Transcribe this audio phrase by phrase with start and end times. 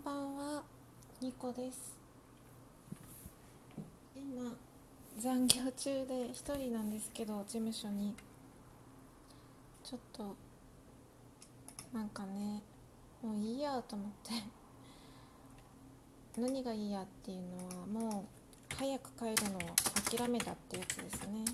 [0.00, 0.62] んばんは、
[1.20, 1.94] ニコです。
[4.16, 4.50] 今、
[5.18, 8.14] 残業中で一人なんですけど、事務所に。
[9.84, 10.34] ちょっと、
[11.92, 12.62] なんかね、
[13.22, 14.32] もういいやと思って。
[16.40, 18.20] 何がいいやっていうのは、も
[18.72, 19.60] う早く帰るのを
[20.10, 21.44] 諦めたってやつですね。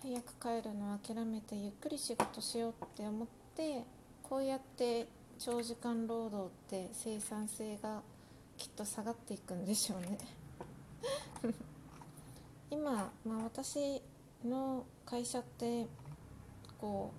[0.00, 3.82] 早く帰るのを諦めてゆっくり仕事しようって思って
[4.22, 5.08] こうやって
[5.42, 8.02] 長時間労働って生産性が
[8.58, 10.18] きっと下がっていくんでしょうね。
[12.70, 14.02] 今、まあ、私
[14.44, 15.86] の会社って
[16.78, 17.12] こ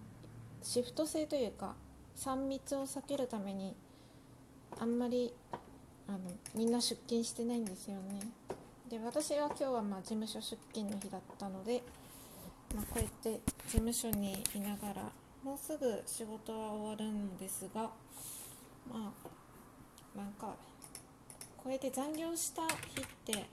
[0.61, 1.75] うシフト制というか
[2.15, 3.75] 3密を避けるために
[4.79, 5.33] あんまり
[6.07, 6.19] あの
[6.53, 8.21] みんな出勤してないんですよね。
[8.87, 11.81] で私は今日はまあ事務所出勤の日だったので
[12.75, 15.11] まあ、こうやって事務所にいながら
[15.43, 17.81] もうすぐ仕事は終わるんですが
[18.89, 19.11] ま
[20.15, 20.55] あなんか
[21.57, 23.45] こうやって残業した日って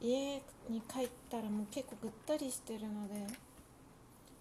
[0.00, 0.36] 家
[0.68, 3.26] に帰ったらもう結構ぐったりしてるので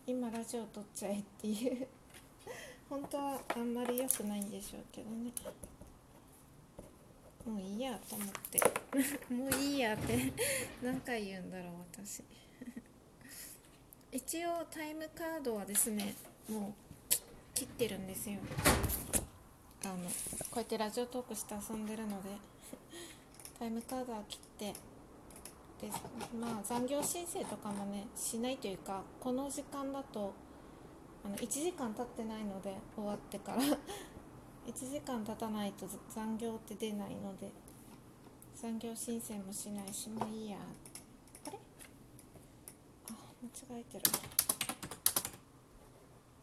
[0.05, 1.87] 今ラジオ撮っちゃえっていう
[2.89, 5.31] 本当はあんまり良くないんでしょうけどね。
[7.45, 8.59] もういいやと思って。
[9.33, 10.31] もういいやって
[10.81, 12.23] 何回言うんだろう私。
[14.13, 16.13] 一応タイムカードはですね
[16.47, 16.75] も
[17.09, 17.13] う
[17.55, 18.37] 切ってるんですよ。
[19.83, 20.01] あのこ
[20.55, 22.29] うやってラジオトークして遊んでるので
[23.57, 24.73] タイムカードは切って
[25.81, 25.91] で
[26.39, 30.31] まあ残業申請とかもねしないというかこの時間だと
[31.25, 33.61] あの1時間経ってないので終わってから。
[34.65, 37.51] 1時間経たないと残業って出ないので
[38.55, 40.57] 残業申請もしないしもういいや。
[40.57, 40.92] あれあ間違
[43.71, 44.03] えてる。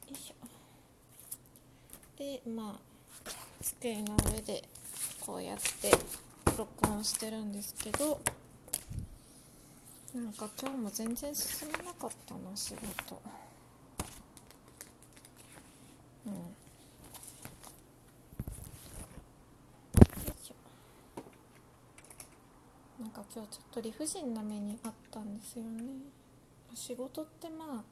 [0.08, 0.34] よいしょ。
[2.16, 2.80] でまあ
[3.62, 4.62] 机の上で
[5.20, 5.90] こうやって
[6.56, 8.20] 録音してるんですけど
[10.14, 13.22] なんか今日も全然進まなかったな仕事。
[16.26, 16.32] うん。
[23.00, 26.19] なんか今日ちょっと理不尽な目にあったんですよね。
[26.74, 27.84] 仕事ってま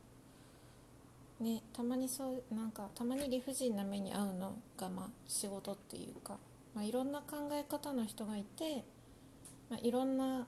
[1.40, 6.38] あねたまにそうなんかたまに理不尽な目に遭うのがまあ仕事っていうか、
[6.74, 8.84] まあ、いろんな考え方の人がいて、
[9.70, 10.46] まあ、いろんな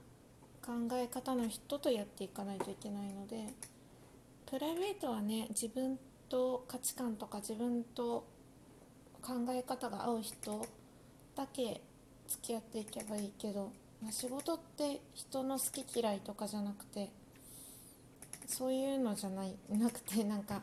[0.64, 3.54] 考え方の人とやっていかないといけないので
[4.46, 5.98] プライベートはね自分
[6.28, 8.26] と価値観とか自分と
[9.22, 10.66] 考え方が合う人
[11.36, 11.80] だけ
[12.28, 17.10] 付き合っていけばいいけどまあ、仕事って人の好き嫌いとかじゃなくて
[18.50, 20.60] そういうのじゃないなくてなんか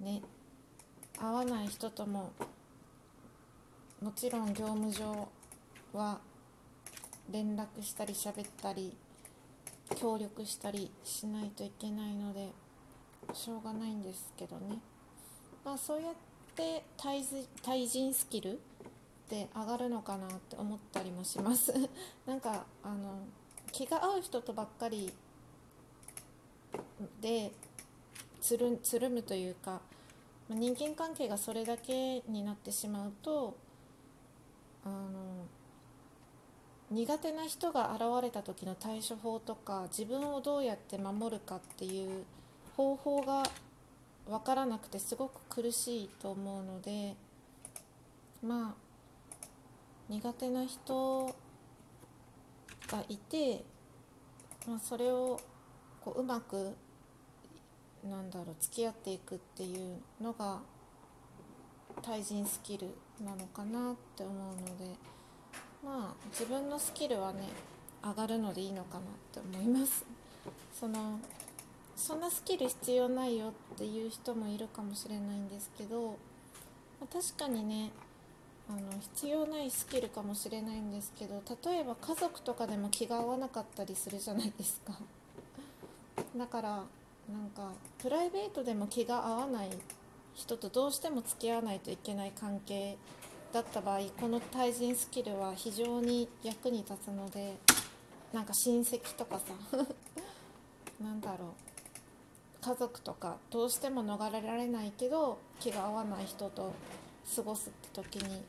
[0.00, 0.22] ね
[1.20, 2.32] 合わない人とも
[4.00, 5.28] もちろん業務上
[5.92, 6.18] は
[7.30, 8.96] 連絡したり喋ったり
[9.96, 12.48] 協力したりしないといけないので
[13.34, 14.78] しょうがないんですけどね。
[15.64, 16.14] まあそうやっ
[16.56, 17.22] て対
[17.62, 18.56] 対人スキルっ
[19.28, 21.72] て上がるのかなって思ったりもします。
[22.26, 23.20] なんかあの
[23.70, 25.12] 気が合う人とばっかり
[27.20, 27.52] で
[28.40, 29.80] つるつるむというか
[30.48, 33.56] 人間関係がそれだけになってしまうと
[34.84, 35.46] あの
[36.90, 42.24] 苦手な人が現れた時の対処法とか自分をどうやって守るかっていう
[42.76, 43.44] 方法が
[44.28, 47.14] 分からなくてすごく苦しいと思うので
[48.42, 48.82] まあ
[50.08, 51.34] 苦手な人
[52.88, 53.64] がいて、
[54.66, 55.40] まあ、それを
[56.04, 56.76] こううまく
[58.08, 60.60] なんだろう付き合っていくっていうのが
[62.02, 62.88] 対人スキル
[63.24, 64.96] なのかなって思うので
[65.84, 67.40] まあ自分のスキルはね
[68.02, 69.02] 上がるのでいいのかなっ
[69.32, 70.04] て思います。
[70.74, 71.20] その
[71.94, 76.16] そんなスキル必要ないよっていう人もいるかもしれないんですけど、
[77.12, 77.92] 確かにね
[78.68, 84.94] あの必要ないスキルかもしれないんですけど例えば家族とかでも気が合わなかったりするじゃないですか。
[86.36, 86.84] だから
[87.32, 89.70] なんかプライベートでも気が合わない
[90.34, 92.96] 人とどうしても付き合わないといけない関係
[93.52, 97.56] だった場合この対人スキルは非常に役に立つので
[98.32, 99.44] なんか親戚とかさ
[101.00, 101.48] なんだろう。
[102.62, 106.72] 家族とかどうしても逃れられないけど気が合わない人と
[107.34, 108.40] 過ごすって時に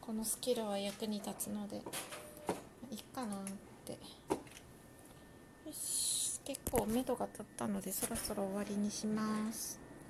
[0.00, 1.82] このスキルは役に立つので
[2.90, 3.38] いいかなっ
[3.84, 4.29] て。
[6.50, 9.78] 結構目処が立ったのでそろそろ終わりにします。